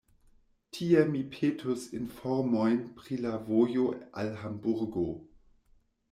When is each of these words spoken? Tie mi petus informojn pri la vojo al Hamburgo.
Tie 0.75 1.01
mi 1.09 1.19
petus 1.33 1.83
informojn 1.97 2.81
pri 3.01 3.17
la 3.25 3.33
vojo 3.49 3.83
al 4.23 4.31
Hamburgo. 4.45 5.05